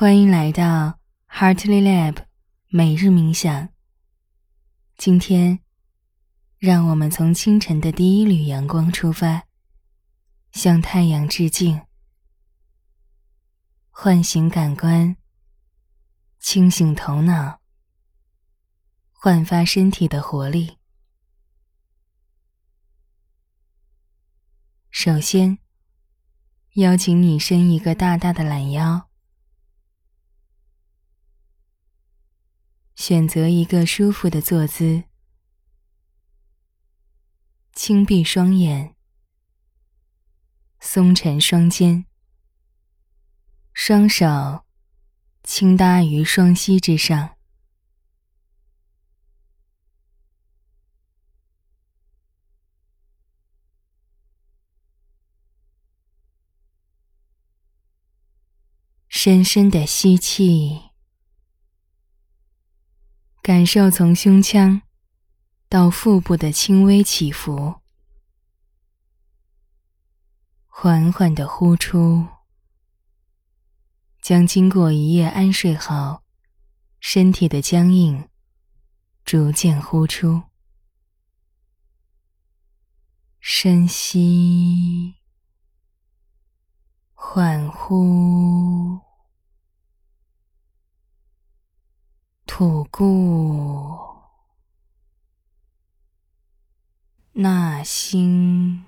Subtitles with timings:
[0.00, 2.18] 欢迎来到 Heartly Lab
[2.68, 3.70] 每日冥想。
[4.96, 5.58] 今天，
[6.56, 9.48] 让我们从清晨的第一缕阳光出发，
[10.52, 11.84] 向太阳致敬，
[13.90, 15.16] 唤醒感官，
[16.38, 17.58] 清醒头脑，
[19.10, 20.78] 焕发身体的活力。
[24.90, 25.58] 首先，
[26.74, 29.07] 邀请你伸一个大大的懒腰，
[32.98, 35.04] 选择一个舒服的坐姿，
[37.72, 38.96] 轻闭双眼，
[40.80, 42.06] 松沉双肩，
[43.72, 44.64] 双手
[45.44, 47.36] 轻搭于双膝之上。
[59.08, 60.87] 深深的吸气，
[63.48, 64.82] 感受从胸腔
[65.70, 67.80] 到腹部的轻微起伏；
[70.66, 72.26] 缓缓的呼出，
[74.20, 76.20] 将经过一夜安睡后
[77.00, 78.28] 身体的僵硬
[79.24, 80.42] 逐渐呼出。
[83.40, 85.14] 深吸，
[87.14, 89.07] 缓呼。
[92.48, 93.94] 吐故
[97.32, 98.84] 纳新，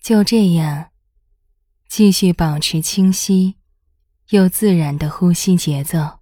[0.00, 0.90] 就这样，
[1.86, 3.56] 继续保持清晰
[4.30, 6.21] 又自然的呼吸节奏。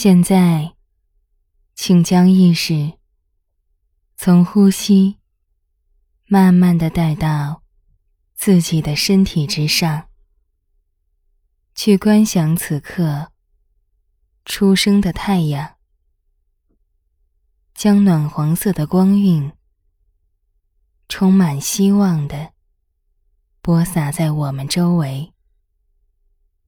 [0.00, 0.76] 现在，
[1.74, 3.00] 请将意识
[4.16, 5.18] 从呼吸
[6.26, 7.64] 慢慢的带到
[8.32, 10.08] 自己的身体之上，
[11.74, 13.32] 去观想此刻
[14.44, 15.74] 出生的太阳，
[17.74, 19.50] 将暖黄色的光晕
[21.08, 22.52] 充满希望的
[23.60, 25.34] 播撒在我们周围，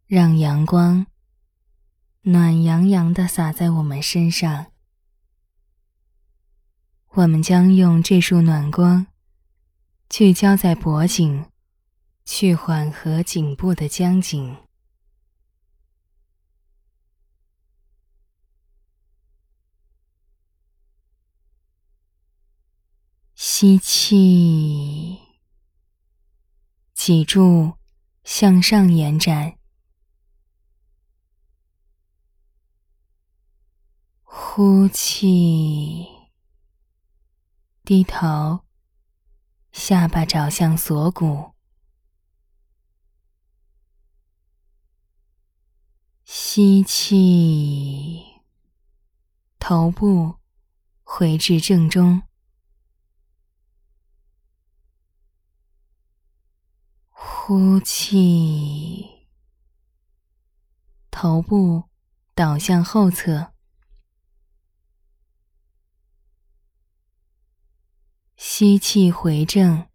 [0.08, 1.06] 让阳光。
[2.22, 4.72] 暖洋洋的洒在我们身上，
[7.12, 9.06] 我们将用这束暖光
[10.10, 11.46] 聚焦在脖颈，
[12.26, 14.54] 去缓和颈部的僵紧。
[23.34, 25.18] 吸气，
[26.92, 27.72] 脊柱
[28.24, 29.59] 向上延展。
[34.32, 36.06] 呼气，
[37.82, 38.60] 低头，
[39.72, 41.54] 下巴找向锁骨。
[46.22, 48.24] 吸气，
[49.58, 50.36] 头部
[51.02, 52.22] 回至正中。
[57.08, 59.26] 呼气，
[61.10, 61.90] 头部
[62.36, 63.52] 倒向后侧。
[68.60, 69.88] 吸气回正，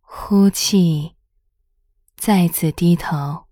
[0.00, 1.14] 呼气，
[2.16, 3.46] 再次低头，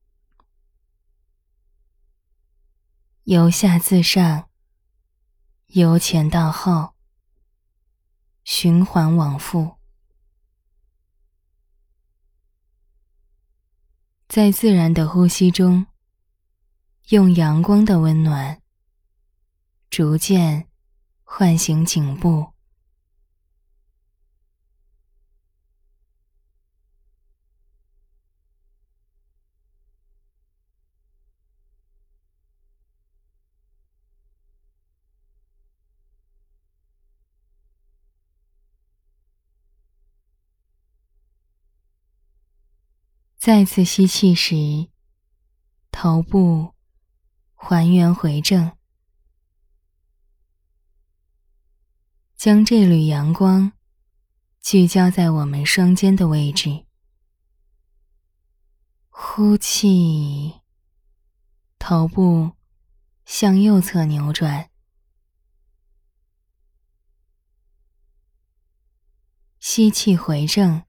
[3.25, 4.49] 由下至上，
[5.67, 6.95] 由前到后，
[8.43, 9.77] 循环往复，
[14.27, 15.87] 在自然的呼吸中，
[17.11, 18.63] 用阳光的温暖，
[19.91, 20.71] 逐渐。
[21.29, 22.53] 唤醒颈部。
[43.37, 44.89] 再次吸气时，
[45.93, 46.73] 头部
[47.55, 48.76] 还原回正。
[52.47, 53.73] 将这缕阳光
[54.61, 56.87] 聚焦在我们双肩的位置。
[59.09, 60.61] 呼气，
[61.77, 62.53] 头部
[63.25, 64.71] 向右侧扭转。
[69.59, 70.85] 吸气回正，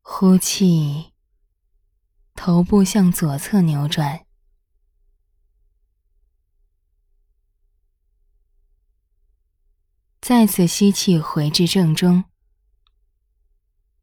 [0.00, 1.12] 呼气，
[2.36, 4.27] 头部向左侧扭转。
[10.28, 12.24] 再次吸气回至正中，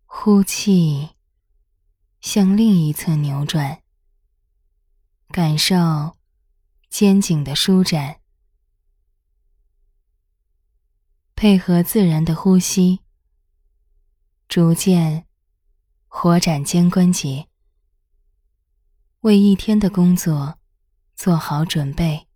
[0.06, 1.10] 呼气，
[2.20, 3.84] 向另一侧扭转，
[5.28, 6.18] 感受
[6.90, 8.22] 肩颈的舒展。
[11.36, 13.02] 配合自然的呼吸，
[14.48, 15.28] 逐渐
[16.08, 17.48] 活展肩关节，
[19.20, 20.58] 为一天的工作
[21.16, 22.28] 做好准备。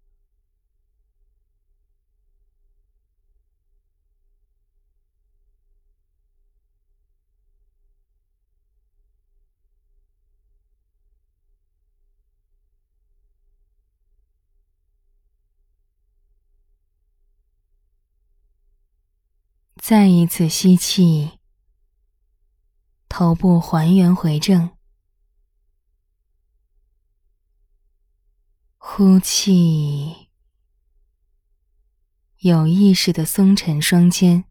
[19.90, 21.40] 再一次吸气，
[23.08, 24.70] 头部还原回正，
[28.78, 30.30] 呼气，
[32.38, 34.44] 有意识的松沉双肩。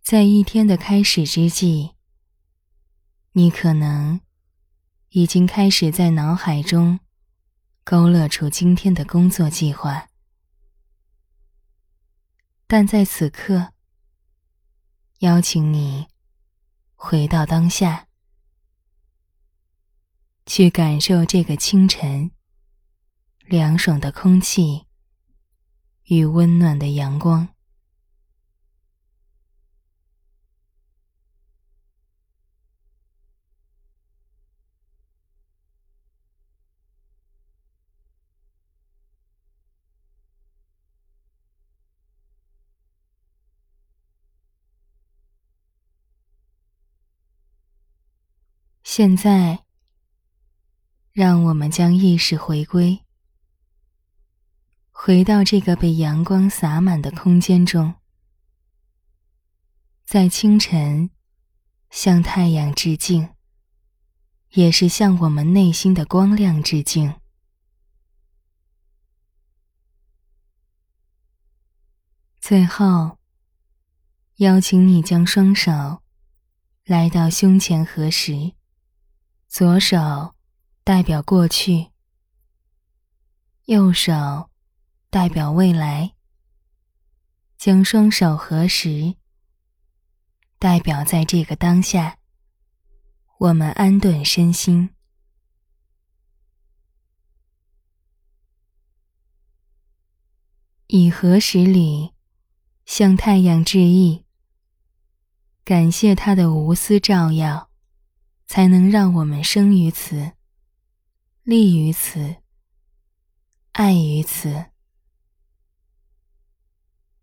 [0.00, 1.90] 在一天的开始之际，
[3.32, 4.22] 你可能
[5.10, 6.98] 已经开始在脑海中
[7.84, 10.07] 勾勒出今天的工作计划。
[12.70, 13.72] 但在此刻，
[15.20, 16.06] 邀请你
[16.94, 18.08] 回到当下，
[20.44, 22.30] 去感受这个清晨
[23.46, 24.84] 凉爽的空气
[26.04, 27.48] 与温暖的阳光。
[48.98, 49.64] 现在，
[51.12, 53.04] 让我们将意识回归，
[54.90, 57.94] 回到这个被阳光洒满的空间中，
[60.04, 61.10] 在清晨
[61.90, 63.28] 向太阳致敬，
[64.54, 67.14] 也是向我们内心的光亮致敬。
[72.40, 73.16] 最后，
[74.38, 76.02] 邀请你将双手
[76.84, 78.57] 来到胸前合十。
[79.48, 80.34] 左手
[80.84, 81.88] 代表过去，
[83.64, 84.50] 右手
[85.08, 86.14] 代表未来。
[87.56, 89.16] 将双手合十，
[90.60, 92.18] 代表在这个当下，
[93.38, 94.90] 我们安顿身心，
[100.86, 102.12] 以合十礼
[102.84, 104.24] 向太阳致意，
[105.64, 107.67] 感谢他的无私照耀。
[108.48, 110.32] 才能让我们生于此，
[111.42, 112.36] 立于此，
[113.72, 114.70] 爱于此。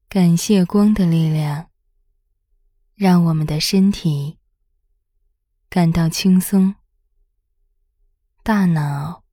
[0.07, 1.71] 感谢光的力量，
[2.93, 4.37] 让我们的身体
[5.67, 6.75] 感到轻松，
[8.43, 9.23] 大脑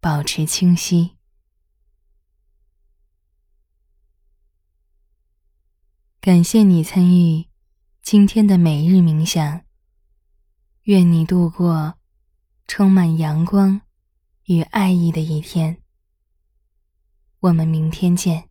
[0.00, 1.18] 保持清晰。
[6.22, 7.46] 感谢你参与
[8.02, 9.65] 今天的每日冥想。
[10.86, 11.94] 愿你度过
[12.68, 13.80] 充满阳光
[14.44, 15.78] 与爱意的一天。
[17.40, 18.48] 我们明天见。